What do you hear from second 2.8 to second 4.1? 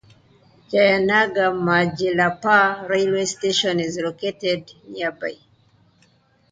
railway station is